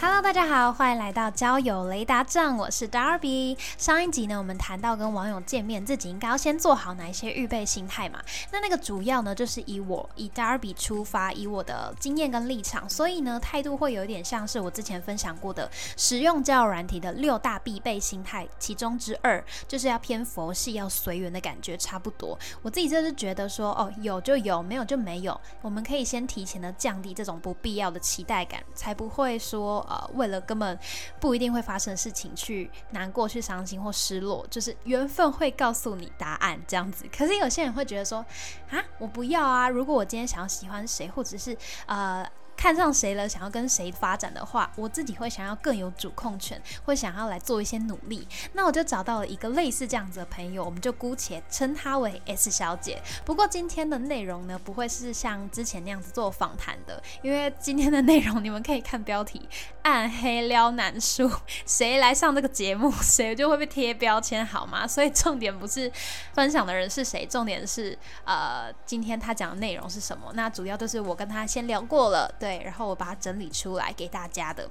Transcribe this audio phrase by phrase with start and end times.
[0.00, 3.58] Hello，大家好，欢迎来到交友雷达站，我是 Darby。
[3.76, 8.20] 上一集呢，我们谈到跟网友见面，自己应该要先做好哪一些预备心态嘛？
[8.52, 22.38] 那那个主要呢，就是以我以 Darby 出发，以我的经验跟立场，所以呢，态度会有点像是我之前分享过的使用交友软体的六大必备心态，其中之二就是要偏佛系，要随缘的感觉差不多。
[22.62, 29.84] 我自己就是觉得说，哦，有就有，没有就没有，我们可以先提前的降低这种不必要的期待感，才不会说。
[29.88, 30.78] 呃，为了根本
[31.18, 37.06] 不一定会发生的事情去难过、去伤心或失落，就是缘分会告诉你答案这样子。
[37.16, 38.18] 可是有些人会觉得说，
[38.70, 39.68] 啊，我不要啊！
[39.68, 42.24] 如果我今天想要喜欢谁，或者是呃。
[42.58, 48.26] 看上谁了，想要跟谁发展的话，我自己会想要更有主控权，会想要来做一些努力。
[48.54, 53.00] 那我就找到了一个类似这样子的朋友，我们就姑且称她为 S 小姐。
[53.24, 59.48] 不过今天的内容呢，不会是像之前那样子做访谈的，因为今天的内容你们可以看标题
[59.82, 61.30] “暗黑撩男书”，
[61.64, 64.84] 谁来上这个节目，谁就会被贴标签，好吗？
[64.84, 65.90] 所以重点不是
[66.34, 70.32] 分享的人是谁，重点是呃，今天他讲的内容是什么。
[70.34, 72.47] 那主要就是我跟他先聊过了，对。
[72.48, 74.66] 对，然后我把它整理出来给大家的。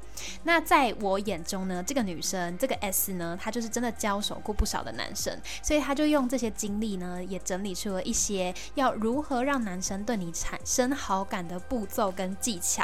[0.46, 12.84] 那在我眼中呢，这个女生，这个 S 呢，她就是真的交手过不少的男生，所以她就用这些经历呢，也整理出了一些要如何让男生对你产生好感的步骤跟技巧。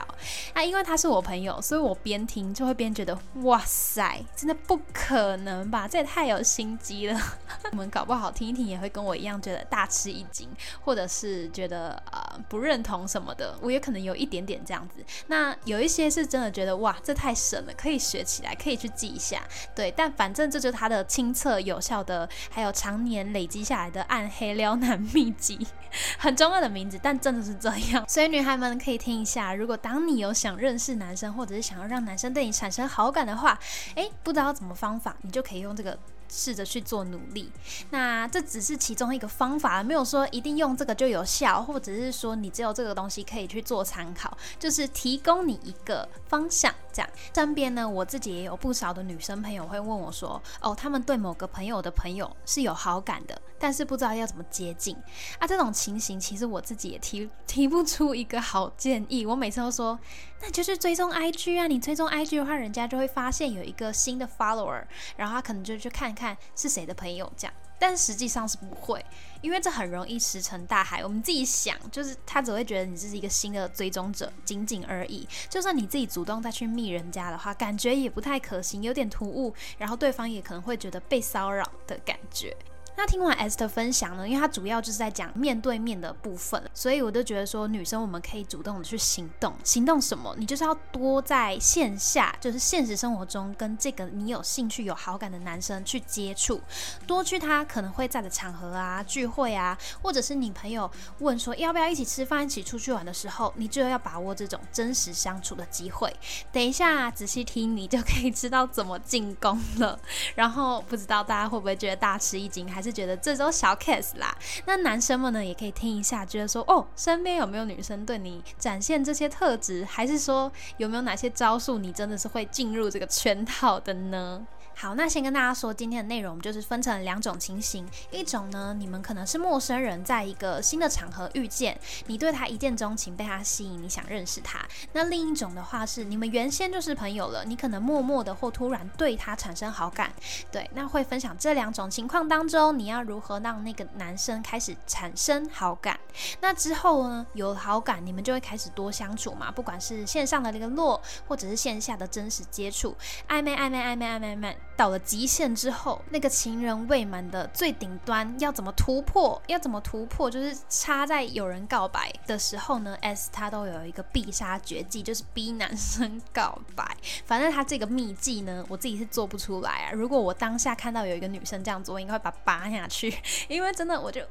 [0.53, 5.87] 那因为她是我朋友，所以我边听就会边觉得，哇塞，真的不可能吧？
[5.87, 7.19] 这也太有心机了。
[7.71, 10.47] 我们搞不好听一听，也会跟我一样觉得大吃一惊，
[10.85, 13.57] 或者是觉得呃不认同什么的。
[13.59, 14.82] 我也可能有一点点这样。
[15.27, 19.41] 那有一些是真的觉得哇，这太神了，可以学起来，可以去记一下。
[19.75, 25.67] 对，但反正这就是他的亲测有效的，还有常年累积下来的暗黑撩男秘籍，
[26.17, 28.03] 很中二的名字，但真的是这样。
[28.07, 33.59] 所以女孩们可以听一下，如果当你有想认识男生，或者是想要让男生对你产生好感的话，
[33.95, 35.97] 诶，不知道怎么方法，你就可以用这个。
[36.33, 37.51] 试着去做努力，
[37.91, 46.73] 那这只是其中一个方法，没有说一定用这个就有效，或者是说你只有这个东西可以去做参考，就是提供你一个方向。
[46.91, 54.95] 这样，身边呢，我自己也有不少的女生朋友会问我说：“哦，他们对某个朋友的朋友是有好感的，但是不知道要怎么接近
[55.39, 59.25] 啊。”这种情形，其实我自己也提提不出一个好建议。
[59.25, 59.99] 我每次都说
[60.45, 64.83] ：“那就是追踪 IG 啊，你追踪 IG 的话，人家就会发现有一个新的 follower，
[65.15, 69.03] 然后他可能就去看看是谁的朋友这样。”但实际上是不会，
[69.41, 71.01] 因为这很容易石沉大海。
[71.03, 75.27] 我们自己想，就是他只会觉得你是一个新的追踪者，仅仅而已。
[75.49, 82.55] 就算你自己主动再去密人家的话，感觉也不太可行，有点突兀，然后对方也可能会觉得被骚扰的感觉。
[82.95, 84.27] 那听完 S 的分享呢？
[84.27, 89.53] 因为它主要就是在讲面对面的部分，所以我就觉得说，女生我们可以主动的去行动。
[89.63, 90.33] 行动什么？
[90.37, 96.61] 你就是要多在线下，就是现实生活中跟这个你有兴趣、有好感的男生去接触，
[97.07, 100.89] 多去他可能会在的场合啊、聚会啊，或者是你朋友
[101.19, 106.15] 问说要不要一起吃饭、一起出去玩的时候，你就要把握这种真实相处的机会。
[106.51, 109.99] 等一下仔细听，你就可以知道怎么进攻了。
[110.35, 114.37] 然后不知道大家会不会觉得大吃一惊，还是觉得这都小 case 啦。
[114.65, 124.45] 那男生们呢，也可以听一下，觉得说哦，身边有没有女生对你展现这些特质，还是说有没有哪些招数，你真的是会进入这个圈套的呢？
[124.75, 127.87] 好，那先跟大家说，今天的内容就是分成两种情形。
[128.11, 134.59] 一种呢，你们可能是陌生人，在一个新的场合遇见，你对他一见钟情，被他吸引，你想认识他。
[134.91, 140.11] 那另一种的话是，你们原先就是朋友了，你可能默默的或突然对他产生好感。
[140.51, 145.97] 对，那会分享这两种情况当中，你要如何让那个男生开始产生好感？
[146.41, 152.95] 那之后呢，有好感，你们就会开始多相处嘛，不管是线上的联络，或者是线下的真实接触，
[153.29, 154.57] 暧昧暧昧暧昧暧昧暧昧。
[154.75, 159.39] 到了极限之后，那个情人未满的最顶端要怎么突破？
[159.47, 160.29] 要怎么突破？
[160.29, 166.97] 就是插在有人告白的时候呢，S 他都有一个必杀绝技，就是逼男生告白。
[167.25, 169.91] 反正他这个秘技呢，我自己是做不出来啊。
[169.91, 173.15] 如果我当下看到有一个女生这样做，我应该会把它扒下去，
[173.47, 174.21] 因为真的我就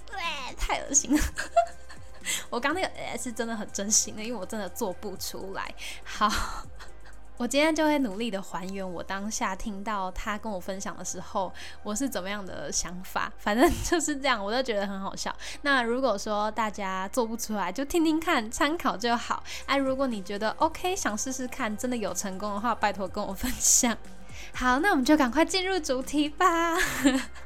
[0.59, 1.23] 太恶心了。
[2.51, 5.73] 我刚那个 S 真的很真心的，因为我真的做不出来。
[6.05, 6.29] 好。
[7.43, 11.53] 我今天就会努力的还原我当下听到他跟我分享的时候，
[11.83, 13.33] 我是怎么样的想法。
[13.37, 15.35] 反正 就是这样，我都觉得很好笑。
[15.63, 19.43] 那如果说大家做不出来，就听听看，参考就好。
[19.67, 23.99] 哎，如果你觉得 OK，想试试看，真的有成功的话，拜托跟我分享。
[24.55, 26.77] 好，那我们就赶快进入主题吧。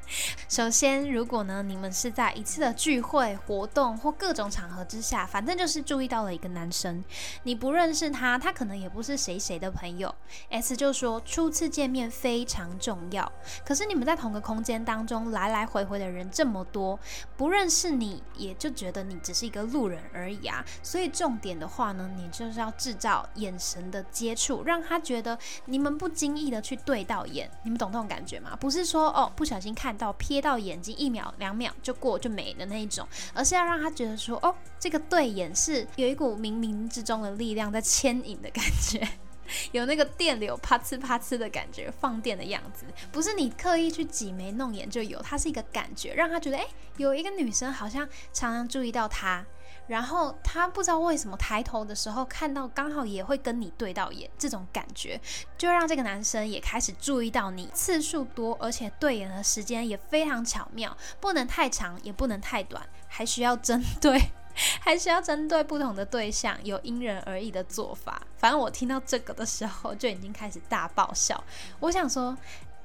[0.49, 7.03] 首先，如果呢，你们是在一次的聚会、活动或各种场合之下，反正就是注意到了一个男生，
[7.43, 10.15] 你不认识他，他可能也不是谁谁的朋友。
[10.51, 13.31] S 就说初次见面非常重要，
[13.65, 16.99] 可是你们在同个空间当中来来回回的人这么多，
[17.37, 20.65] 不认识你也就觉得你只是一个路人而已啊。
[20.83, 28.57] 所以重点的话呢，你就是要制造眼神的接触，让他觉得你们不经意的去对到眼，你们懂这种感觉吗？
[28.61, 29.96] 不是说哦不小心看。
[29.97, 39.09] 到瞥到眼睛一秒两秒就过就没的那一种，而是要让他觉得说，哦，这个对眼是有一股冥冥之中的力量在牵引的感觉，
[39.73, 46.67] 有那个电流啪呲啪呲的感觉，放电的样子，不是你刻意去挤眉弄眼就有，它是一个感觉，让他觉得，哎，
[46.97, 49.45] 有一个女生好像常常注意到他。
[49.87, 55.21] 然后他不知道为什么抬头的时候看到刚好也会跟你对到眼，这种感觉
[55.57, 64.21] 就让这个男生也开始注意到你次数多，而且对眼的时间也非常巧妙，不能太长也不能太短，还需要针对，
[64.81, 68.21] 还需要针对不同的对象，有因人而异的做法。
[68.39, 71.43] 反正我听到这个的时候就已经开始大爆笑，
[71.81, 72.37] 我想说。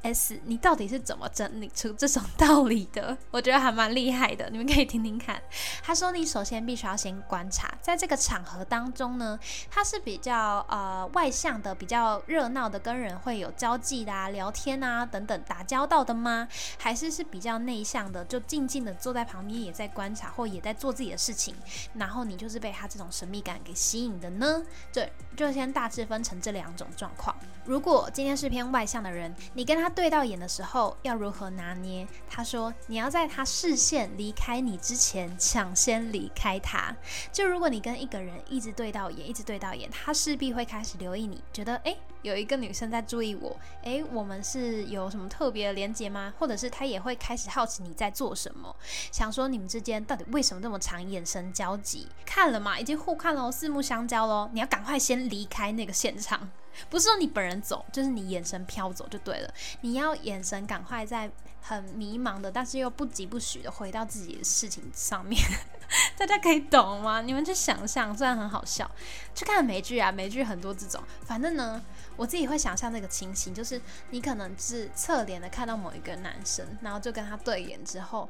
[0.03, 3.17] S，你到底是怎么整理出这种道理的？
[3.31, 5.41] 我觉得还蛮厉害的，你们可以听听看。
[5.83, 9.39] 他说，你首先必须要先观察，在这个场合当中呢，
[9.69, 16.47] 他是比较呃外向的，比较热闹的，跟人会有交际的啊，聊天啊等等打交道的吗？
[16.77, 21.55] 还是是比较内向的，就静静的坐在旁边也在观察，或也在做自己的事情，
[21.93, 24.63] 然后你就是被他这种神秘感给吸引的呢？
[24.91, 27.35] 对，就先大致分成这两种状况。
[27.65, 32.07] 如果今天是偏外向的人，你跟他对到眼的时候要如何拿捏？
[32.29, 36.95] 他说，你要在他视线离开你之前抢先离开他。
[37.31, 46.33] 就如果你跟一个人一直对到眼，一直对到眼，他势必会开始留意你，觉得诶，有一个女生在注意我，诶，我们是有什么特别的连接吗？
[46.39, 48.75] 或者是他也会开始好奇你在做什么，
[49.11, 52.07] 想说你们之间到底为什么这么长眼神交集？
[52.25, 56.49] 看了嘛，已经互看了，四目相交喽，你要赶快先离开那个现场。
[56.89, 59.53] 不是说你本人走，就是你眼神飘走就对了。
[59.81, 61.29] 你要眼神赶快在
[61.61, 65.41] 很迷茫的，但是又不疾不徐的回到自己的事情上面。
[66.17, 67.21] 大家可以懂吗？
[67.21, 68.89] 你们去想象，虽然很好笑，
[69.35, 71.03] 去看美剧啊，美剧很多这种。
[71.25, 71.81] 反正呢，
[72.15, 73.81] 我自己会想象那个情形，就是
[74.11, 78.29] 你可能是侧脸的看到某一个男生，然后就跟他对眼之后。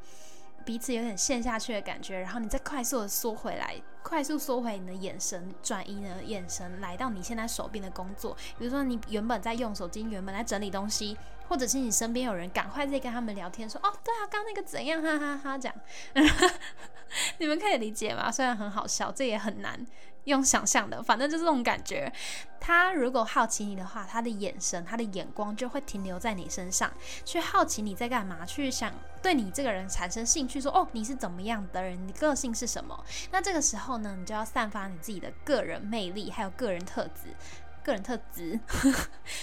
[0.64, 8.36] 彼此有点陷下去的感觉，然后你再快速的缩回来，快速缩回你的眼神，转移你的眼神来到你现在手边的工作。
[8.58, 11.18] 比如说你原本在用手机，原本在整理东西，
[11.48, 15.76] 或者是你身边有人，赶快在跟他们聊天，说哦，对啊，刚那个怎样，哈哈哈，这样，
[17.40, 18.32] 你们可以理解吗？
[18.32, 19.86] 虽然很好笑，这也很难。
[20.26, 22.12] 用想象的，反正就是这种感觉。
[22.60, 26.92] 他如果好奇你的话，他的眼神、他的眼光就会停留在你身上，
[27.26, 33.04] 去好奇你在干嘛，去想对你这个人产生兴趣，说哦，你是怎么样的人，你个性是什么？
[33.32, 37.36] 那这个时候呢，你就要散发你自己的个人魅力，还有个人特质、
[37.84, 38.60] 个人特质、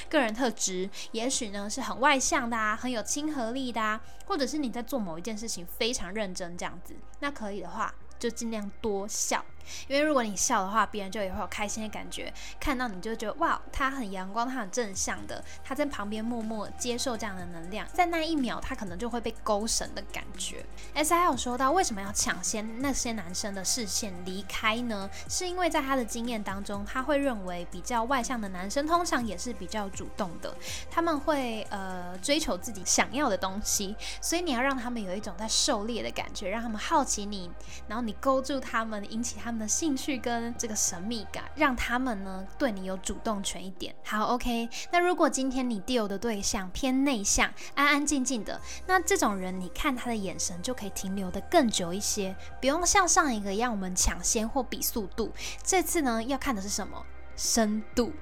[0.08, 0.88] 个人特质。
[1.10, 6.94] 也许呢是很外向的啊，很有亲和力的啊，或者是你在做某一件事情非常认真这样子。
[7.18, 9.44] 那可以的话，就尽量多笑。
[9.86, 20.64] 因为如果你笑的话，别人就也会有开心的感觉，看到你就觉得哇，他很阳光，他很正向的，他在旁边默默接受这样的能量，在那一秒他可能就会被勾神的感觉。
[20.94, 25.10] S I 有说到为什么要抢先那些男生的视线离开呢？
[25.28, 30.56] 是因为在他的经验当中，他会认为比较外向的男生通常也是比较主动的，
[30.90, 37.50] 他们会呃追求自己想要的东西，所以你要让他们有一种在狩猎的感觉，让他们好奇你，
[37.86, 39.58] 然后你勾住他们，引起他们。
[39.58, 43.92] 的兴趣跟这个神秘感，让他们呢对你有主动权一点。
[44.04, 44.68] 好，OK。
[44.92, 55.32] 那如果今天你 deal 的对象偏内向，安安静静的，那这种人你看他的眼神就可以停留的更久一些，不用像上一个一样我们抢先或比速度。
[55.64, 57.04] 这次呢要看的是什么？
[57.34, 58.12] 深度。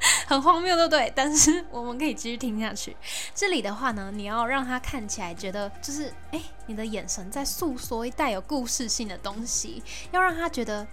[0.26, 1.12] 很荒谬，对不对？
[1.16, 2.96] 但是我们可以继续听下去。
[3.34, 10.86] 这里的话呢，你要让他看起来觉得就是，哎，你的眼神在诉说带有故事性的东西，要让他觉得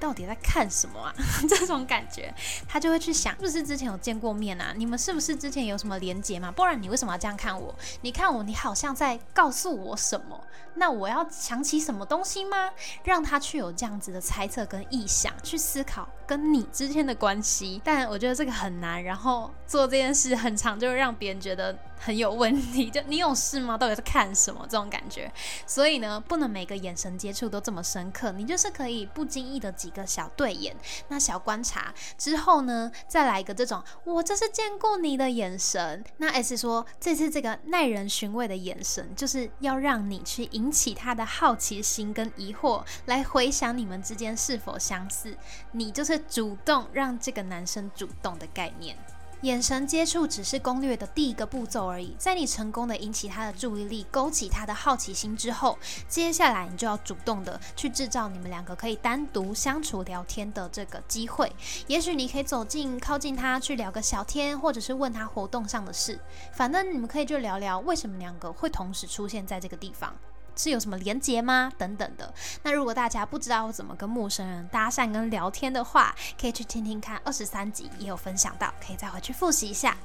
[0.00, 1.14] 到底在看什么啊？
[1.48, 2.34] 这种感觉，
[2.66, 4.72] 他就会去想，是不是之前有见过面啊？
[4.76, 6.50] 你们是不是之前有什么连结嘛？
[6.50, 7.74] 不然你为什么要这样看我？
[8.00, 10.40] 你看我，你好像在告诉我什么？
[10.74, 12.70] 那我要想起什么东西吗？
[13.04, 17.80] 让他去有这样子的猜测跟臆想，去思考跟你之间的关系。
[17.84, 21.76] 但我觉得这个很难，然后做这件事很长，就让别人觉得。
[22.02, 23.76] 很有问题， 就你有事吗？
[23.76, 25.30] 到底是看什么这种感觉？
[25.66, 30.76] 所以呢，不能每个眼神接触都这么深刻，你就是可以不经意的几一个小对眼，
[31.08, 36.04] 那小观察之后呢，再来一个这种我这是见过你的眼神。
[36.18, 45.36] 那 S 说这次这个耐人寻味的眼神，就是要让你去引起他的好奇心跟疑惑，来回想你们之间是否相似。
[45.72, 48.96] 你就是主动让这个男生主动的概念。
[49.42, 61.50] 眼神接触只是攻略的第一个步骤而已，在你成功的引起他的注意力，勾起他的好奇心之后，接下来你就要主动的去制造你们两个可以单独相处聊天的这个机会。
[61.86, 66.18] 也许你可以走近靠近他去聊个小天，或者是问他活动上的事，
[66.52, 70.14] 反正你们可以就聊聊为什么两个会同时出现在这个地方。
[70.56, 71.70] 是有什么连结吗？
[71.78, 72.32] 等等的。
[72.62, 79.96] 那如果大家不知道怎么跟陌生人搭讪跟聊天的话，可以去听听看二十三集也有分享到，可以再回去复习一下。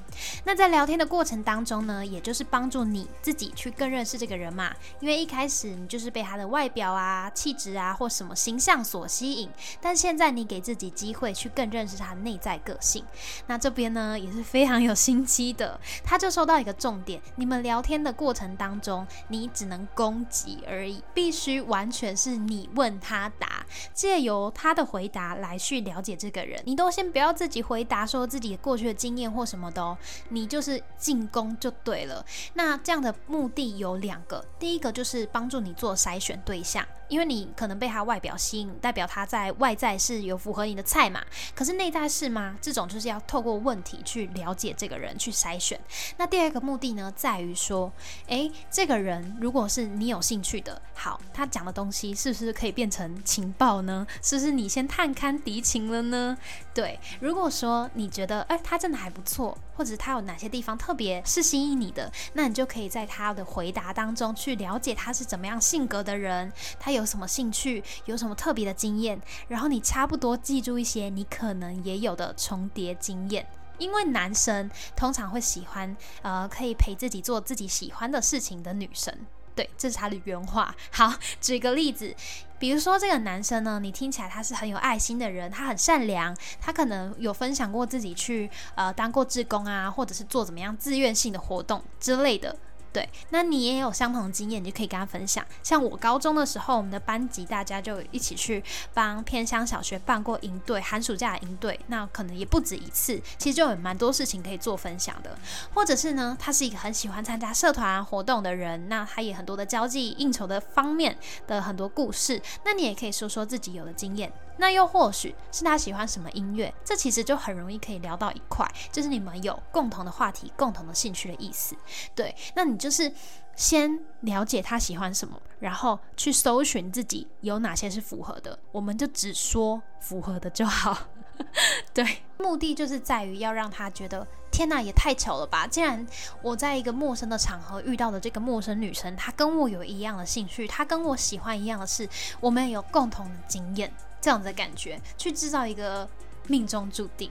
[0.44, 4.74] 那在聊天的过程当中呢，也就是帮助你自己去更认识这个人嘛。
[5.00, 9.50] 因为一开始你就是被他的外表啊、气质啊或什么形象所吸引，
[9.82, 13.04] 但现在你给自己机会去更认识他内在个性。
[13.48, 20.26] 那这边呢也是非常有心机的，他就说到一个重点：你们聊天的过程当中，你只能攻。
[20.68, 26.62] 而已，必须完全是你问他答，借由他的回答来去了解这个人。
[26.66, 29.98] 你都先不要自己回答，说自己过去的经验或什么的哦，
[30.30, 32.26] 你就是进攻就对了。
[32.54, 36.86] 那这样的目的有两个，第一个就是帮助你做筛选对象。
[37.08, 41.22] 因为你可能被他外表吸引，代表他在外在是有符合你的菜嘛？
[41.54, 42.58] 可是内在是吗？
[42.60, 45.80] 这种就是要透过问题去了解这个人，去筛选。
[46.18, 47.92] 那第二个目的呢，在于说，
[48.26, 54.08] 诶，这个人如果是你有兴趣的，好，他讲的东西是不是可以变成情报呢？
[54.24, 56.36] 是不是你先探勘敌情了呢？
[56.74, 66.95] 对，如果说你觉得，哎，他真的还不错，或者他有哪些地方特别是吸引你的，那你就可以在他的回答当中去了解他是怎么样性格的人，他。
[66.96, 73.46] 有什么兴趣，有什么特别的经验，然后你差不多记住一些你可能也有的重叠经验，
[73.78, 79.14] 因为男生通常会喜欢呃可以陪自己做自己喜欢的事情的女生，
[79.54, 80.74] 对，这是他的原话。
[80.92, 82.16] 好，举个例子，
[82.58, 92.56] 比如说这个男生呢，你听起来他是很有爱心的人，他很善良，他可能有分享过自己去呃当过志工啊，或者是做怎么样自愿性的活动之类的。
[92.96, 95.46] 对，那你也有相同经验，你就可以跟他分享。
[95.62, 103.22] 像我高中的时候，我们的班级大家就一起去帮偏乡小学办过营队，寒暑假营队，那可能也不止一次。
[103.38, 105.38] 其实就有蛮多事情可以做分享的。
[105.74, 114.32] 或者是呢，他是一个很喜欢参加社团活动的人，那他也很多的交际应酬的方面的很多故事，那你也可以说说自己有的经验。
[114.58, 121.76] 那又或许是他喜欢什么音乐，这其实就很容易可以聊到一块，就是你们有共同的话题、共同的兴趣的意思。
[122.14, 123.12] 对，那你就是
[123.56, 130.98] 先了解他喜欢什么，然后去搜寻自己有哪些是符合的，我们就只说符合的就好。
[131.94, 135.68] 对，目的就是在于要让他觉得，天哪，也太巧了吧！
[135.68, 136.08] 既然
[136.42, 142.08] 我在一个陌生的场合遇到的这个陌生女生，她跟我有一样的兴趣，她跟我喜欢一样的事，
[142.40, 143.94] 我们有共同的经验。
[144.26, 146.10] 这样子的感觉，去制造一个
[146.48, 147.30] 命中注定。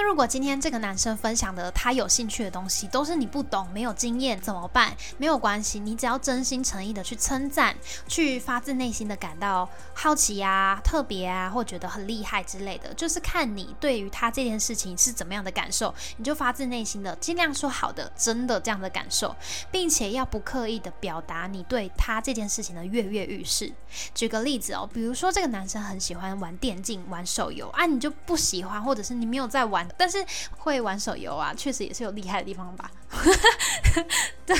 [0.00, 4.96] 那如果今天这个男生分享的他有兴趣的东西都是你不懂、没有经验怎么办？
[5.16, 7.74] 没有关系，你只要真心诚意的去称赞，
[8.06, 19.34] 去发自内心的感到好奇啊、特别啊，或觉得很厉害之类的，就是看你对于他这件事情是怎么样的感受，你就发自内心的尽量说好的、真的这样的感受，
[19.72, 23.72] 并且要不刻意的表达你对他这件事情的跃跃欲试。
[24.14, 29.87] 举个例子哦，比如说这个男生很喜欢玩电竞、玩手游啊，你就不喜欢，或者是你没有在玩。
[29.96, 30.24] 但是
[30.56, 32.90] 会玩手游啊，确实也是有厉害的地方吧。
[34.44, 34.56] 对，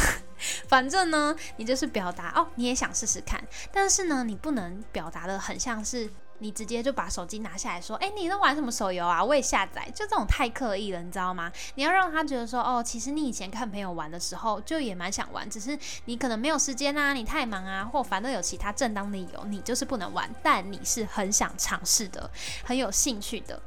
[0.69, 3.43] 反正呢，你就是表达哦，你也想试试看。
[3.73, 9.23] 但是呢，你不能表达的很像是你直接就把手机拿下来说，哎，你在玩什么手游啊？
[9.25, 11.51] 我也下载，就这种太刻意了，你知道吗？
[11.75, 20.29] 你要让他觉得说，哦，其实你以前看朋友玩的时候，就也蛮想玩，只是你可能没有时间啊，你太忙啊，或反正有其他正当理由，你就是不能玩。
[20.43, 22.31] 但你是很想尝试的，
[22.65, 23.61] 很有兴趣的。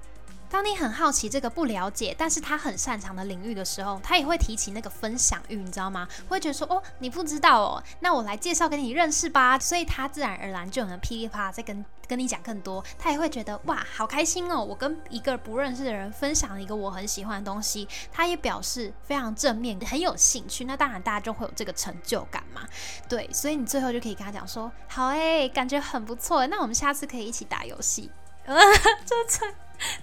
[0.51, 6.05] 当你很好奇这个不了解，但是他很擅长的领域的时候，他也会提起那个分享欲，你知道吗？
[6.27, 9.57] 会觉得说，哦，你不知道哦，那我来介绍给你认识吧。
[9.57, 12.83] 所以他自然而然就能噼里啪啦在跟跟你讲更多。
[12.99, 20.65] 他也会觉得，哇，好开心哦，我跟一个不认识的人分享了一个我很喜欢的东西，他也表示非常正面，很有兴趣。
[20.65, 22.67] 那当然大家就会有这个成就感嘛。
[23.07, 28.11] 对，所以你最后就可以跟他讲说，好诶，感觉很不错，那我们下次可以一起打游戏。
[28.45, 29.53] 这这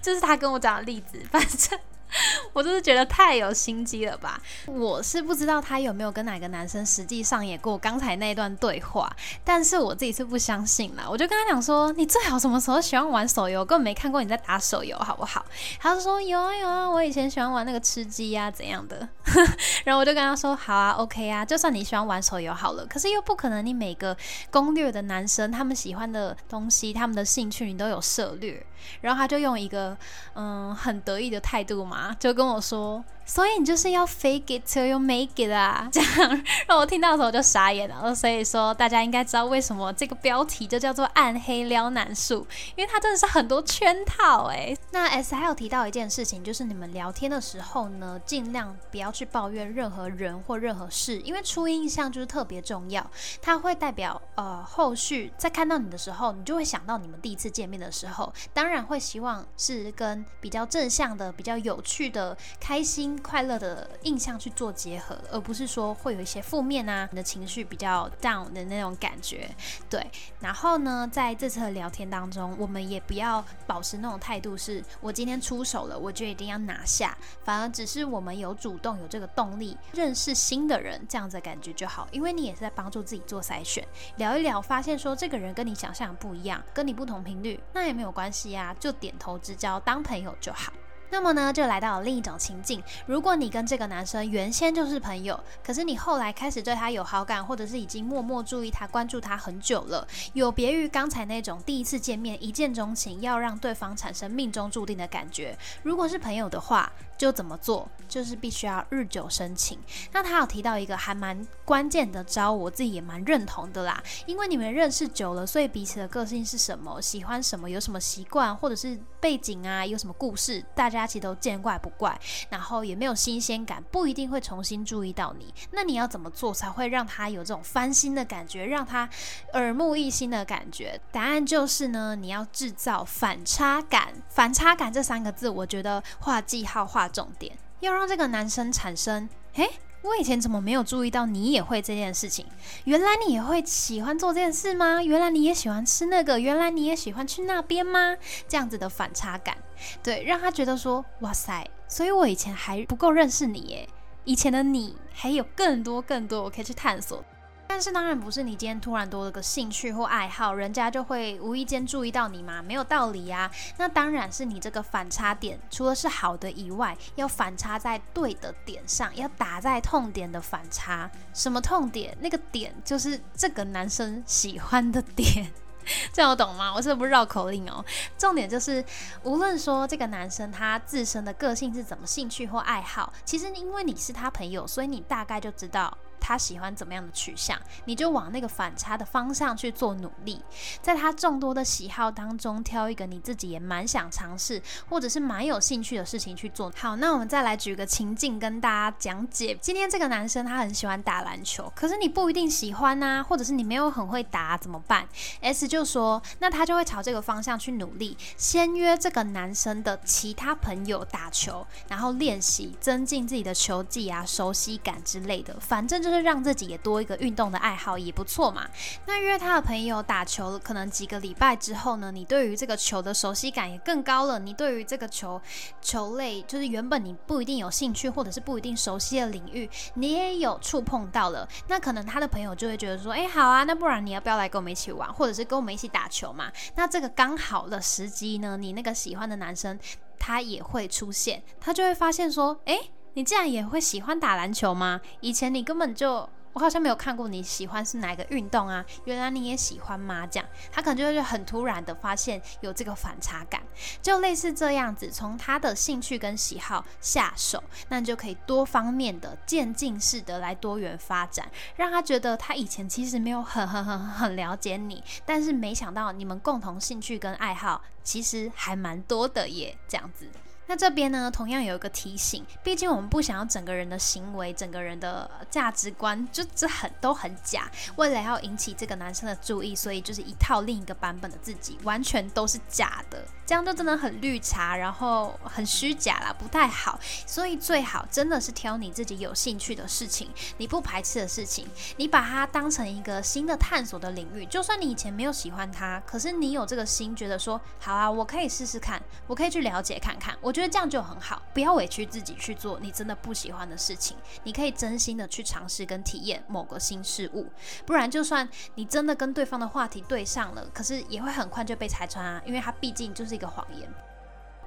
[0.01, 1.79] 这是他跟我讲的例子，反正。
[2.53, 4.41] 我就是觉得太有心机了吧！
[4.65, 9.09] 我是不知道他有没有跟哪个男生实际上演过刚才那段对话，
[9.43, 11.05] 但是我自己是不相信啦。
[11.09, 13.63] 我就跟他讲说：“你最好什么时候喜欢玩手游？
[13.63, 15.45] 根本没看过你在打手游，好不好？”
[15.79, 19.07] 他就说：“有啊有啊，我以前喜欢玩那个吃鸡呀怎样的。
[19.85, 24.15] ”然后我就跟他说：“好啊，OK 啊，就算你喜欢玩手游好了，可是又不可能你每个
[24.49, 28.65] 攻略的男生他们喜欢的东西、他们的兴趣你都有涉略。”
[29.01, 29.97] 然后他就用一个
[30.35, 33.03] 嗯很得意的态度嘛，就跟我说。
[33.29, 38.15] 所以你就是要 fake it till you make it 啊， 这样让我听到的时候就傻眼了。
[38.15, 44.75] 所以说大家应该知道为什么这个标题就叫做暗黑撩男术，因为它真的是很多圈套哎。
[44.89, 53.07] 那 S 还有提到一件事情，就是你们聊天的时候呢，尽量不要去抱怨任何人或任何事，因为初印象就是特别重要，
[53.43, 63.18] 它会代表呃后续在看到你的时候，你就会想到你们第一次见面的时候，当然会希望是跟比较正向的、比较有趣的、开心。
[63.19, 69.49] 快乐的印象去做结合，而不是说会有一些负面啊，你的情绪比较 down 的那种感觉。
[69.89, 70.05] 对，
[70.39, 82.07] 然后呢，在这次的聊天当中，我们也不要保持那种态度，是我今天出手了，我就一定要拿下，反而只是我们有主动有这个动力认识新的人，这样子的感觉就好。
[82.11, 83.85] 因为你也是在帮助自己做筛选，
[84.17, 90.71] 聊一聊，发现说这个人跟你想象不一样，跟你不同频率，那也没有关系呀，就点头之交，当朋友就好。
[91.09, 92.81] 那么呢，就来到了另一种情境。
[93.05, 105.57] 如果你跟这个男生原先就是朋友，可是你后来开始对他有好感，或者是已经默默注意他、关注他很久了，有别于刚才那种第一次见面一见钟情，要让对方产生命中注定的感觉。
[105.83, 107.89] 如果是朋友的话，就怎么做？
[108.07, 109.77] 就是必须要日久生情。
[110.11, 114.01] 那他有提到一个还蛮关键的招，我自己也蛮认同的啦。
[114.25, 122.17] 因为你们认识久了，所以彼此的个性是什么，喜欢什么，有什么习惯，或者是背景啊，有什么故事，大家家其实都见怪不怪。
[122.49, 125.53] 然后也没有新鲜感，不一定会重新注意到你。
[125.71, 129.09] 那你要怎么做才会让他有这种翻新的感觉，让他
[129.53, 130.99] 耳目一新的感觉？
[131.11, 134.13] 答案就是呢，你要制造反差感。
[134.29, 137.09] 反差感这三个字，我觉得画记号画。
[137.11, 139.67] 重点要让这个男生产生，诶，
[140.01, 142.45] 我以前怎么没有注意到你也会这件事情？
[142.85, 145.03] 原来你也会喜欢做这件事吗？
[145.03, 146.39] 原来你也喜欢吃那个？
[146.39, 148.15] 原来你也喜欢去那边吗？
[148.47, 149.57] 这样子的反差感，
[150.01, 153.89] 对，让他觉得说，哇塞，所以我以前还不够认识你耶，
[154.23, 157.23] 以前的你还有更多更多我可以去探索。
[157.71, 162.63] 但是当然不是你今天突然多了个兴趣或爱好，人家就会无意间注意到你嘛？
[162.63, 163.49] 没有道理呀。
[163.77, 171.09] 那当然是你这个反差点，除了是好的以外，要反差在对的点上，要打在痛点的反差。
[171.31, 172.17] 什么痛点？
[172.19, 175.53] 那个点就是这个男生喜欢的点。
[176.11, 176.73] 这样我懂吗？
[176.73, 177.85] 我是不是绕口令哦？
[178.17, 178.83] 重点就是，
[179.21, 185.95] 无论说这个男生他自身的个性是怎么，兴趣或爱好，其实因为你是他朋友，所以你大概就知道。
[186.19, 190.41] 他喜欢怎么样的取向，你就往那个反差的方向去做努力，
[190.81, 196.71] 在他众多的喜好当中挑一个你自己也蛮想尝试，或者是蛮有兴趣的事情去做。
[196.75, 199.57] 好，那我们再来举个情境跟大家讲解。
[199.61, 205.07] 今天这个男生他很喜欢打篮球，可是你不一定喜欢呐，或者是你没有很会打，怎么办
[205.39, 216.08] ？S 就说，那他就会朝这个方向去努力，先约这个男生的其他朋友打球，然后练习，增进自己的球技啊、熟悉感之类的，反正就。
[216.09, 218.67] 就是让自己也多一个运动的爱好也不错嘛。
[219.05, 224.39] 那约他的朋友打球，可能几个礼拜之后呢，你对于这个球的熟悉感也更高了。
[224.39, 225.39] 你对于这个球
[225.81, 231.47] 球类，就是原本你不一定有兴趣或者是不一定熟悉的领域，你也有触碰到了。
[231.67, 236.51] 那可能他的朋友就会觉得说，哎，好啊，那不然你要不要来跟我们一起玩，或者是跟我们一起打球嘛？
[236.73, 239.79] 那这个刚好的时机呢，你那个喜欢的男生
[240.17, 242.79] 他也会出现，他就会发现说，哎。
[243.13, 245.01] 你竟然也会喜欢打篮球吗？
[245.19, 248.83] 以前你根本就我好像没有看过你喜欢是哪个运动啊？
[249.05, 250.25] 原来你也喜欢吗？
[250.25, 253.61] 这样他可能就会很突然的发现有这个反差感，
[254.01, 270.27] 就类似这样子，从他的兴趣跟喜好下手，那你就可以多方面的渐进式的来多元发展，让他觉得他以前其实没有很很很很了解你，但是没想到你们共同兴趣跟爱好其实还蛮多的耶，这样子。
[270.69, 277.67] 那这边呢，同样有一个提醒，毕竟我们不想要整个人的行为、整个人的价值观就这很都很假。
[277.95, 286.99] 为了要引起这个男生的注意，所以就是一套另一个版本的自己，完全都是假的，这样就真的很绿茶，然后很虚假啦，不太好。
[287.25, 294.45] 所以最好真的是挑你自己有兴趣的事情，你不排斥的事情，你把它当成一个新的探索的领域。
[294.45, 300.53] 就算你以前没有喜欢他，可是你有这个心，觉得说好啊，我可以试试看，我可以去了解看看，我。
[300.59, 304.17] 觉得这样就很好，不要委屈自己去做你真的不喜欢的事情。
[304.43, 307.47] 你可以真心的去尝试跟体验某个新事物，
[307.85, 313.89] 不然就算你真的跟对方的话题对上了，可是也会很快就被拆穿啊，因为它毕竟就是一个谎言。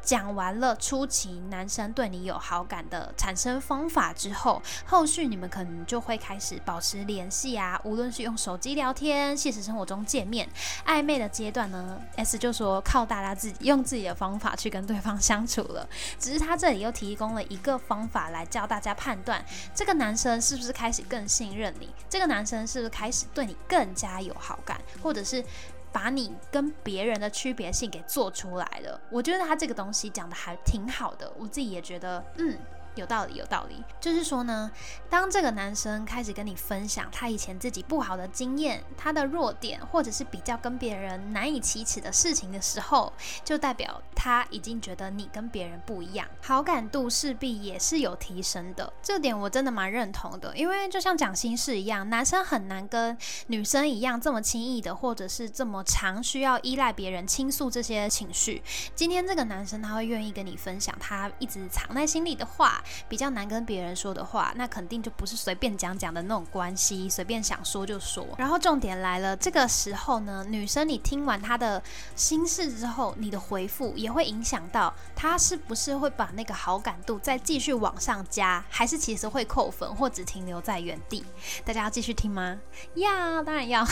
[0.02, 10.48] 讲完了初期男生对你有好感的产生方法之后，后续你们可能就会开始保持联系啊，无论是用手机聊天、现实生活中见面、
[10.86, 15.88] 暧昧的阶段呢，S 就说靠大家自己用自己的方法去跟对方相处了。
[16.18, 25.44] 只是他这里又提供了一个方法来教大家判断这个男生是不是开始更信任你，这个男生是不是开始对你更加有好感，或者是。
[25.92, 32.58] 把你跟别人的区别性给做出来了，我觉得他这个东西讲的还挺好的，我自己也觉得，嗯。
[32.94, 33.82] 有道理，有道理。
[34.00, 34.70] 就是说呢，
[35.08, 43.12] 当这个男生开始跟你分享他以前自己不好的经验、他的弱点，或者是比较跟别人难以启齿的事情的时候，
[43.44, 48.92] 就代表他已经觉得你跟别人不一样，好感度势必也是有提升的。
[49.02, 58.62] 这点我真的蛮认同的，因为就像讲心事一样，男生很难跟女生一样这么轻易的，或者是这么长需要依赖别人倾诉这些情绪。
[58.94, 62.81] 今天这个男生他会愿意跟你分享他一直藏在心里的话。
[63.08, 68.26] 比较难跟别人说的话，那肯定就不是随便讲讲的那种关系，随便想说就说。
[68.38, 71.82] 然后重点来了，这个时候呢，女生你听完他的
[72.16, 81.24] 心事之后，你的回复也会影响到他是不是会把那个好感度再继续往上加，还是其实会扣分或只停留在原地？
[81.64, 82.58] 大家要继续听吗？
[82.94, 83.86] 要，当然要。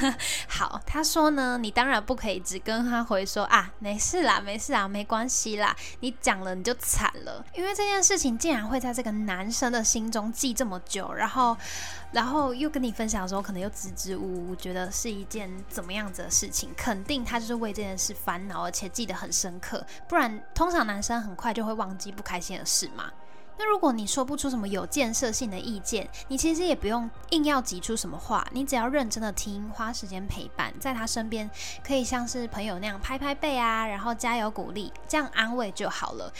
[0.48, 5.74] 好，他说呢，你当然不可以只跟他回说啊，没事啦，没事啊，没关系啦。
[6.00, 8.33] 你讲了你就惨了，因为这件事情。
[8.38, 11.56] 竟然会在这个男生的心中记这么久，然后，
[12.12, 16.70] 然后又跟你分享的时候，可能又支支吾吾，觉得是一件怎么样子的事情？
[16.76, 19.84] 肯定他就是为这件事烦恼，而且记得很深刻。
[20.08, 23.10] 不然，通常男生很快就会忘记不开心的事嘛。
[23.56, 31.48] 那如果你说不出什么有建设性的意见，你其实也不用硬要挤出什么话，你只要认真的听，花时间陪伴，在他身边，
[31.86, 36.32] 可以像是朋友那样拍拍背啊，然后加油鼓励，这样安慰就好了。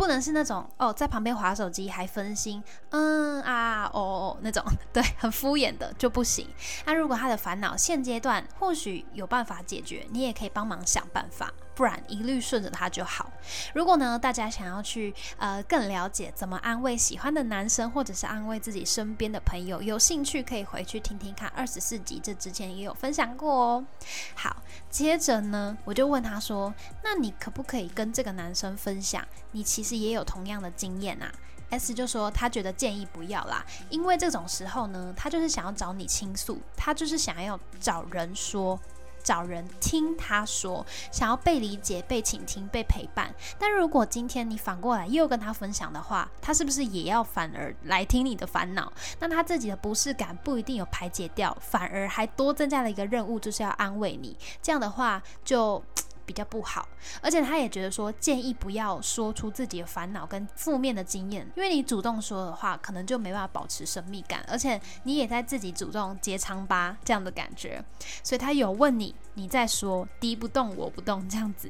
[0.00, 6.48] 不能是那种哦，在旁边划手机还分心，嗯啊哦那种， 对，很敷衍的就不行。
[6.86, 11.52] 那如果他的烦恼现阶段或许有办法解决，你也可以帮忙想办法。
[11.80, 13.32] 不然一律顺着他就好。
[13.72, 23.86] 如果呢，大家想要去呃更了解怎么安慰喜欢的男生，或者是安慰自己身边的朋友，有兴趣可以回去听听看二十四集，这之前也有分享过哦。
[24.34, 24.54] 好，
[24.90, 31.32] 接着呢，我就问他说：“那你可不可以跟这个男生分享，你其实也有同样的经验啊
[31.70, 38.78] ？”S 就说他觉得建议不要啦，因为这种时候呢，他就是想要找你倾诉，他就是想要找人说。
[39.22, 43.34] 找人听他说，想要被理解、被倾听、被陪伴。
[43.58, 48.92] 但如果今天你反过来又跟他分享的话，他是不是也要反而来听你的烦恼？
[49.18, 54.36] 那他自己的不适感不一定有排解掉，反而还多增加了一个任务，就是要安慰你。
[54.62, 55.82] 这样的话就。
[56.30, 56.86] 比较不好，
[57.20, 67.84] 而且他也觉得说建议不要说出自己的烦恼跟负面的经验，因为你主动说的话，可能就没办法保持神秘感，而且你也在自己主动揭疮疤这样的感觉，
[68.22, 71.68] 所以他有问你，你再说敌不动我不动这样子，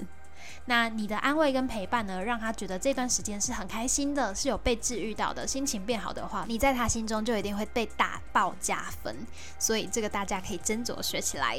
[0.67, 9.17] 那你的安慰跟陪伴呢，让他觉得这段时间是很开心的，是有被治愈到的，心情变好的话，你在他心中就一定会被打爆加分，
[9.59, 11.59] 所以这个大家可以斟酌学起来。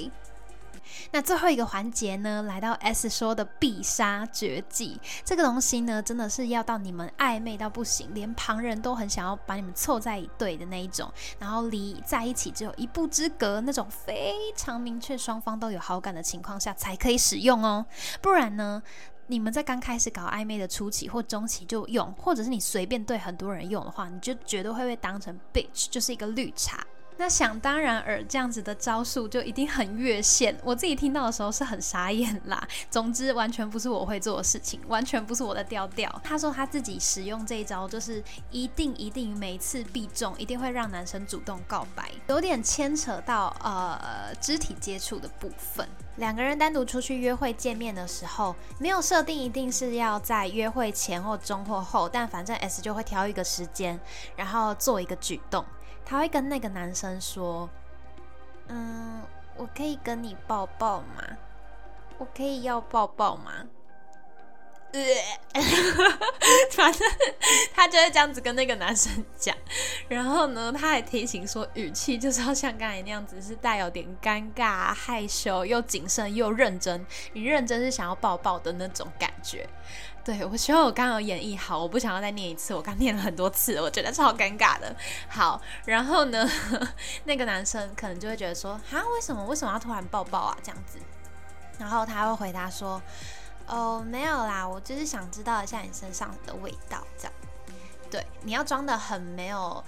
[1.12, 17.86] 那最后一个环节呢，来到 S 说的必杀绝技，这个东西呢，真的是要到你们暧昧到不行，连旁人都很想要把你们凑在一对的那一种，然后离在一起只有一步之隔那种非常明确双方都有好感的情况下才可以使用哦，
[18.22, 18.82] 不然呢，
[19.28, 26.86] 你们在刚开始搞暧昧的初期或中期就用，或者是你随便对很多人用的话，你就绝对会被当成 bitch，就是一个绿茶。
[27.17, 30.58] 那想当然尔，这样子的招数就一定很越线。
[30.63, 32.67] 我自己听到的时候是很傻眼啦。
[32.89, 36.21] 总之，完全不是我会做的事情，完全不是我的调调。
[36.24, 45.88] 他说他自己使用这一招，就是一定一定每次必中，一定会让男生主动告白，有点牵扯到呃肢体接触的部分。
[46.17, 54.00] 两个人单独出去约会见面的时候，没有设定一定是要在约会前或中或后，但反正 S 就会挑一个时间，
[54.36, 55.63] 然后做一个举动。
[56.06, 57.70] 他会跟那个男生说
[58.68, 59.22] ：“嗯，
[59.56, 61.24] 我可以跟你抱抱吗？
[62.18, 63.52] 我可以要抱抱吗？”
[64.94, 65.02] 呃，
[66.72, 67.08] 反正
[67.74, 69.56] 他就会这样子跟那个男生讲。
[70.10, 77.06] 然后呢，他还提醒说，语气就是要像刚才那样子，是带有点尴尬、害羞，又谨慎又认真。
[77.32, 79.66] 你认真是想要抱抱的那种感觉。
[80.24, 82.76] 对，我希望我刚刚有演绎好，我不想要再念一次。
[82.76, 84.96] 我刚念了很多次，我觉得超尴尬的。
[85.28, 86.48] 好，然后呢，
[87.26, 90.58] 那个男生可能就会觉得说，啊，为什么为什么要突然抱抱啊？
[90.62, 91.00] 这样子，
[91.80, 93.02] 然后他会回答说，
[93.66, 97.34] 哦，没有啦，我就是想知道一下你身上的味道，这样。
[98.12, 99.84] 对，你要装的很没有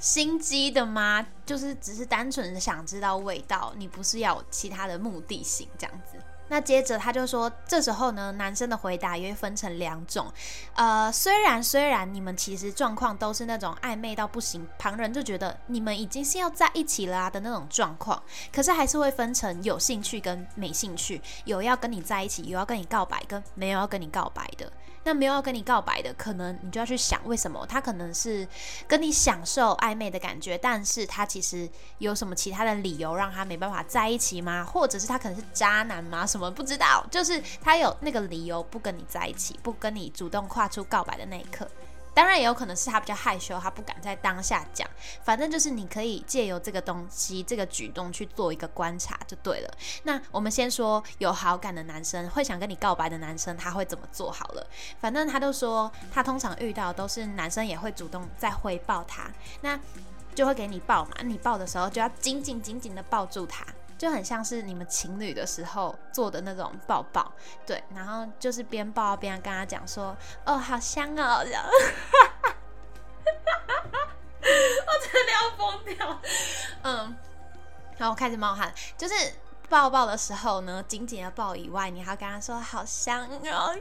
[0.00, 1.24] 心机的吗？
[1.44, 6.18] 就是只是单纯的想知道味道，你不是要有其他的目的性这样子。
[6.48, 10.32] 那接着他就说，这时候呢，男生的回答也会分成两种，
[10.74, 24.70] 呃，虽然虽然你们其实状况都是那种暧昧到不行，旁人就觉得你们已经是要在一起了的那种状况，可是还是会分成有兴趣跟没兴趣，有要跟你在一起，有要跟你告白，跟没有要跟你告白的。
[25.06, 28.46] 那没有要跟你告白的，可能你就要去想为什么他可能是
[28.88, 34.64] 跟你享受暧昧的感觉，但是他其实有什么其他的理由让他没办法在一起吗？
[34.64, 36.26] 或者是他可能是渣男吗？
[36.26, 41.68] 什么不知道，就是他有那个理由不跟你在一起，不跟你主动跨出告白的那一刻。
[42.16, 44.88] 当然也有可能是他比较害羞，他不敢在当下讲。
[45.22, 49.70] 反正就是你可以借由这个东西、这个举动去做一个观察就对了。
[50.04, 54.66] 那我们先说有好感的男生会想跟你告白的男生，他会怎么做好了？
[54.98, 59.78] 反正他都说他通常遇到都是男生也会主动在回报他，那
[60.34, 61.10] 就会给你抱嘛。
[61.22, 63.62] 你抱的时候就要紧紧紧紧的抱住他。
[63.98, 67.32] 就很像是你们情侣的时候做的那种抱抱，
[67.66, 71.64] 对，然后就是边抱边跟他讲说，哦，好香哦，这样，
[74.86, 76.20] 我真的要疯掉，
[76.82, 77.16] 嗯，
[77.96, 79.14] 然后开始冒汗，就是
[79.68, 83.74] 抱抱的时候呢，紧紧的抱以外，你还要跟他说好香哦，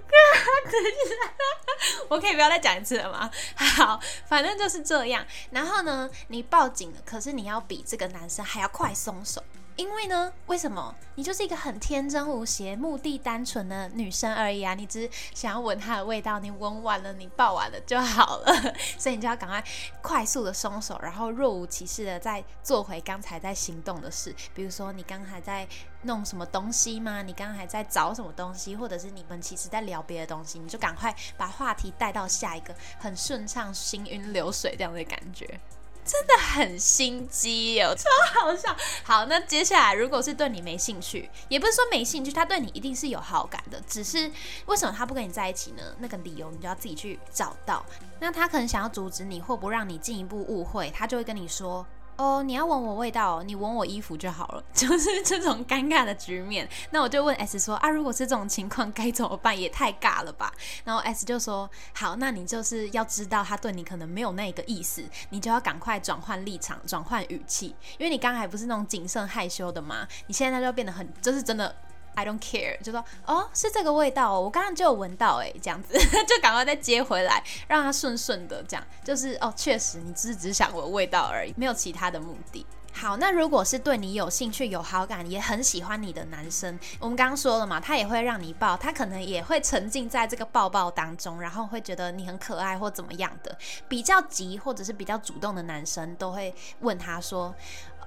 [2.09, 3.29] 我可以不要再讲一次了吗？
[3.55, 9.43] 好，反正就是这样，然后呢，你抱紧了，可是你要比这个男生还要快松手。
[9.75, 10.95] 因为呢，为什么？
[11.15, 14.73] 你就是一个很天真无邪、目的单纯的女生而已啊！
[14.73, 18.53] 你只是想要闻它的味道，你闻完了，你抱完了就好了，
[18.97, 19.63] 所以你就要赶快
[20.01, 24.33] 快速的松手，然后若无其事的再做回刚才在行动的事。
[24.53, 25.67] 比如说，你刚才在
[26.03, 27.21] 弄什么东西吗？
[27.21, 28.75] 你刚才在找什么东西？
[28.75, 30.57] 或者是你们其实在聊别的东西？
[30.57, 35.59] 你就赶快把话题带到下一个，很顺畅、行云流水这样的感觉。
[36.05, 38.75] 真的很心机哦，超好笑。
[39.03, 44.31] 好，那接下来如果是对你没兴趣，也不是说没兴趣，他对你一定是有好感的，只是
[44.67, 45.81] 为什么他不跟你在一起呢？
[45.97, 47.83] 那个理由你就要自己去找到。
[48.19, 51.85] 那他可能想要阻止你，或不让你进一步误会，他就会跟你说。
[52.17, 56.67] 哦，你要闻我味道，你闻我衣服就好了， 就是这种尴尬的局面。
[56.91, 59.59] 那我就问 S 说啊，如果是这种情况该怎么办？
[59.59, 60.53] 也太尬了吧。
[60.85, 70.07] 然后 S 就说好，那你就是要知道他对你可能没有那个意思，你就要赶快转换立场，转换语气，因为你刚才不是那种谨慎害羞的吗？
[70.27, 71.75] 你现在就变得很，就是真的。
[72.15, 75.93] I don't care，就说哦，是这个味道，我刚刚就有闻到哎，这样子
[76.25, 82.65] 就赶快再接回来，让它顺顺的这样，就是哦，确实你只是只想闻味道而已，没有其他的目的。
[82.97, 93.53] 好，那如果是对你有兴趣、有好感、也很喜欢你的男生，我们刚刚说了嘛，他也会让你抱，他可能也会沉浸在这个抱抱当中，然后会觉得你很可爱或怎么样的。
[93.89, 97.53] 比较急或者是比较主动的男生，都会问他说。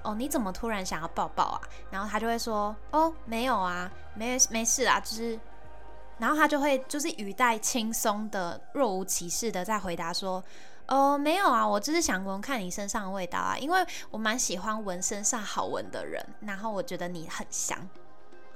[0.03, 1.61] 哦，你怎么突然想要抱抱啊？
[1.91, 5.39] 然后他就会说，哦，没有啊，没没事啊，就是，
[6.17, 10.43] 然后他就会就是语带轻松的、若无其事的在回答说，
[10.87, 17.77] 哦，没有啊，我就是想闻看你身上的味道啊，因为我蛮喜欢闻身上好闻的人，然后我觉得你很香，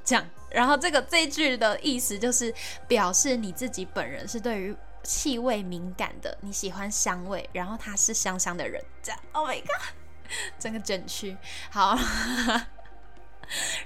[0.04, 2.54] 这样，然后这个这句的意思就是
[2.88, 10.03] 表示你自己本人是对于气味敏感的，你喜欢香味，然后他是香香的人，这样，Oh my god。
[10.60, 11.36] 整个整区
[11.72, 11.98] 好，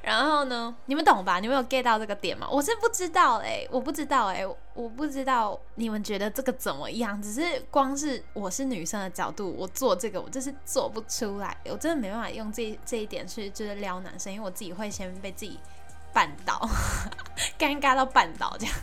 [0.02, 1.40] 然后呢，你们懂吧？
[1.40, 2.48] 你们有 get 到这个点吗？
[2.50, 7.22] 我是不知道哎，我不知道哎，我不知道你们觉得这个怎么样？
[7.22, 15.60] 只是光是我是女生的角度，我做这个我就是做不出来，我真的没办法用这这一点去就是撩男生，因为我自己会先被自己。
[16.18, 16.68] 绊倒，
[17.60, 18.76] 尴尬到绊倒这样。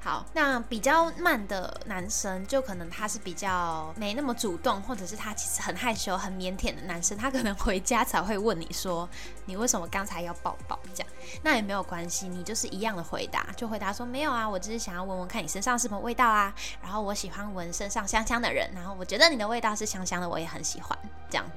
[0.00, 9.08] 好，那比较慢的男生，就可能他是比较没那么主动，或者是他其实很害羞、很腼腆的男生，他可能回家才会问你说
[9.46, 16.54] ：“你为什么刚才要抱抱？”这样，那也没有关系，你就是一样的回答，就回答说：“没有啊，我只是想要闻闻看你身上什么味道啊。
[16.80, 20.96] 然后我喜欢闻身上香香的人，然后我觉得你的味道是香香的，我也很喜欢。”
[21.28, 21.52] 这样子，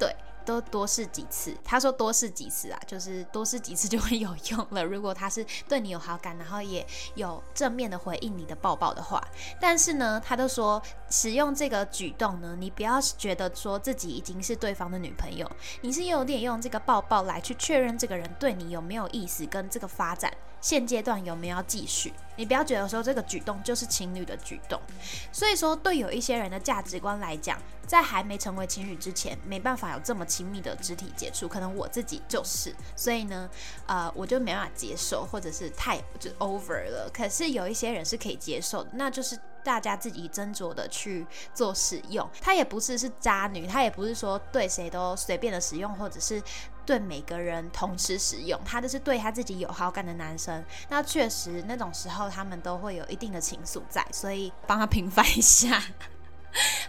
[0.00, 0.16] 对。
[0.46, 4.82] 都多试几次，他说多试几次啊，就是多试几次就会有用了。
[4.82, 9.22] 如果他是对你有好感，然后也有正面的回应你的抱抱的话，
[9.60, 10.80] 但是呢，他都说
[11.10, 20.32] 使用这个举动呢，你不要觉得说自己已经是对方的女朋友，你是有点用这个抱抱来去确认这个人对你有没有意思，跟这个发展
[20.66, 22.12] 现阶段有没有要继续。
[22.34, 24.80] 你不要觉得说这个举动就是情侣的举动，
[25.30, 33.48] 所以说对有一些人的价值观来讲，在还没成为情侣之前，没办法有这么亲密的肢体接触，可能我自己就是，所以呢，
[33.86, 37.08] 呃，我就没办法接受，或者是太就 over 了。
[37.14, 41.24] 可是有一些人是可以接受的，那就是大家自己斟酌的去
[41.54, 42.28] 做使用。
[42.40, 46.42] 他也不是是渣女，他也不是说对谁都随便的使用，或者是。
[46.86, 55.82] 对每个人同时使用，他就是对他自己有好感的男生，那确实那种时候他们都会有一定的情愫在，所以帮他平反一下。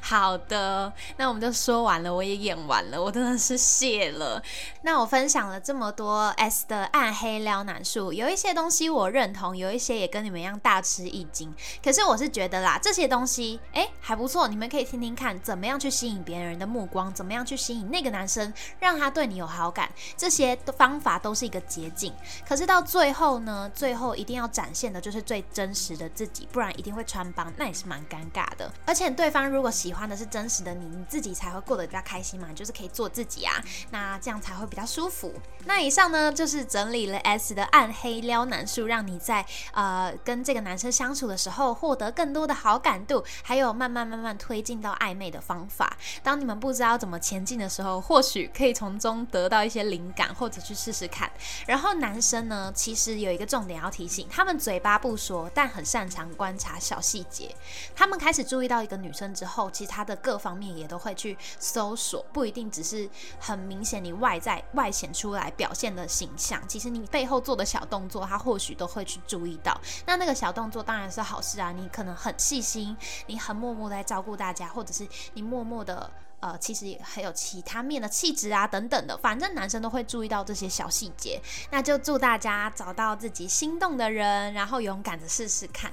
[0.09, 4.41] 好的，那我们就说完了，我也演完了，我真的是谢了。
[4.83, 11.53] 那我分享了这么多 S 的暗黑撩男术，有一些东西我认同，有一些也跟你们一样大吃一惊。
[11.83, 22.13] 可是我是觉得啦，这些东西哎还不错，你们可以听听看，怎么样去吸引别人的目光，怎么样去吸引那个男生，让他对你有好感，这些方法都是一个捷径。
[22.47, 28.71] 可是到最后呢，最后一定要展现的就是最真实的自己，不然一定会穿帮，那也是蛮尴尬的。
[28.85, 33.55] 而且对方如果喜欢的是真实的你，你自己才会过得比较开心嘛，就是可以做自己啊，
[33.89, 35.33] 那这样才会比较舒服。
[35.65, 45.97] 那以上呢，就是整理了 S 的暗黑撩男术，让你在呃跟这个男生相处的时候，获得更多的好感度，还有慢慢慢慢推进到暧昧的方法。
[46.21, 51.29] 当你们不知道怎么前进的时候，或许可以从中得到一些灵感，或者去试试看。
[51.65, 57.53] 然后男生呢，其实有一个重点要提醒，他们嘴巴不说，但很擅长观察小细节。
[57.95, 69.79] 他们开始注意到一个女生之后，其他的各方面也都会去搜索，不一定只是很明显你外在外显出来表现的形象，其实你背后做的小动作，他或许都会去注意到。
[70.05, 72.95] 那那个小动作当然是好事啊，你可能很细心，
[73.27, 81.41] 你很默默在照顾大家，或者是你默默的呃，其实也还有其他面的气质啊等等的，反正男生都会注意到这些小细节。
[81.71, 85.91] 那就祝大家找到自己心动的人，然后勇敢的试试看。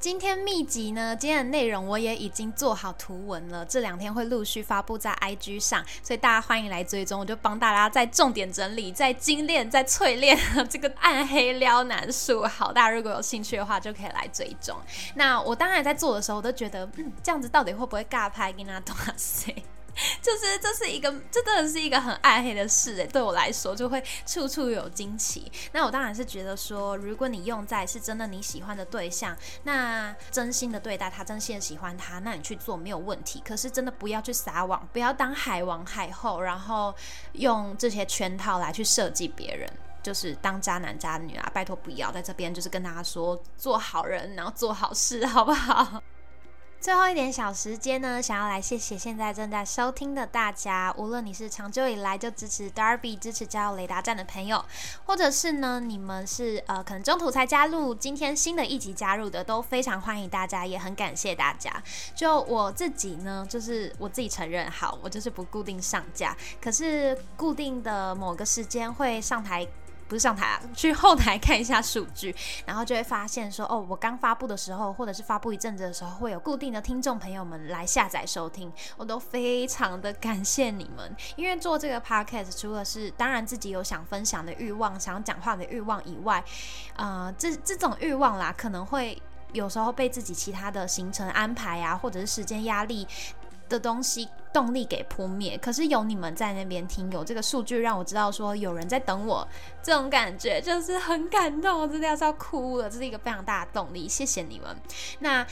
[0.00, 1.14] 今天秘籍呢？
[1.14, 7.20] 今天的内容我也已经做好图文了，这两天会陆续发布在 IG 上，所以大家欢迎来追踪。
[7.20, 10.38] 我就帮大家再重点整理、再精炼、再淬炼
[10.70, 12.44] 这个暗黑撩男术。
[12.44, 14.74] 好，大家如果有兴趣的话，就可以来追踪。
[15.16, 18.50] 那我当然在做的时候，我都觉得，嗯，这样子到底会不会尬拍？
[18.50, 19.12] 跟他多少
[20.22, 25.50] 就是这是一个，这真的是一个很暗黑的事诶，对我来说就会处处有惊奇。
[25.72, 33.42] 那我当然是觉得说，如果你用在是真的你喜欢的对象，那真心的对待他，真心的喜欢他，那你去做没有问题。
[33.44, 36.94] 可是真的不要去撒网，不要当海王海后，然后
[37.32, 39.70] 用这些圈套来去设计别人，
[40.02, 41.50] 就是当渣男渣女啊！
[41.52, 46.02] 拜托不要在这边，就是跟大家说做好人，然后做好事，好不好？
[46.80, 54.64] 最后一点小时间呢，想要来谢谢现在正在收听的大家，无论你是长久以来就支持 Darby、支持加入雷达站的朋友，
[55.04, 61.70] 或者是呢你们是呃可能中途才加入，今天新的一集加入的，都非常欢迎大家，也很感谢大家。
[62.14, 69.68] 就我自己呢，就是我自己承认，好，我就是不固定上架，可是固定的某个时间会上台。
[70.10, 72.34] 不是上台啊，去后台看一下数据，
[72.66, 81.16] 然后就会发现说，哦，我刚发布的时候，或者是发布一阵子的时候，会有固定的听众朋友们来下载收听，我都非常的感谢你们。
[81.36, 86.42] 因为做这个 podcast，除了是当然自己有想分享的欲望、想讲话的欲望以外，
[86.96, 93.06] 呃，这这种欲望啦，可能会有时候被自己其他的行程安排啊，或者是时间压力。
[93.70, 99.48] 的东西动力给扑灭，可是有你们在那边听，有这个数据让我知道说有人在等我，
[99.82, 104.76] 这种感觉就是很感动，真的要要哭了，这是一个非常大的动力，谢谢你们。
[105.20, 105.46] 那。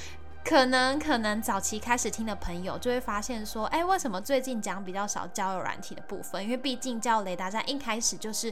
[0.44, 6.42] 可能可能早期开始听的朋友就会发现说，哎，为什么最近讲比较少交友软体的部分？
[6.42, 8.50] 因为毕竟交友雷达站一开始就是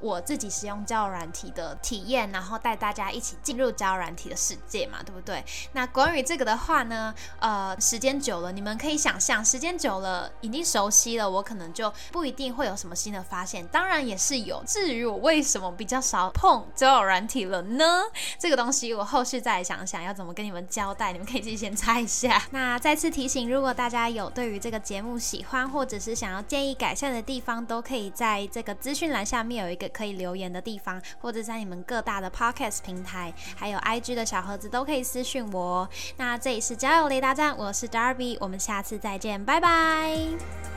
[0.00, 5.42] 我自己使用交友软体的体验，然后带大家一起进入交友软体的世界嘛，对不对？
[5.72, 13.66] 那关于这个的话呢，呃，时间久了，你们可以想象，时间久了已经熟悉了，我可能就不一定会有什么新的发现。
[13.68, 14.62] 当然也是有。
[14.66, 18.02] 至于我为什么比较少碰交友软体了呢？
[18.38, 21.30] 这个东西我后续再想想要怎么跟你们交代，你们。
[21.30, 22.42] 可以自己先猜一下。
[22.50, 40.70] 那再次提醒，如果大家有对于这个节目喜欢，或者是想要建议改善的地方，都可以在这个资讯栏下面有一个可以留言的地方或者在你们各大的 podcast 平台还有 ig 的小盒子都可以私信我那这里是交友雷达站我是 darby 我们下次再见拜拜。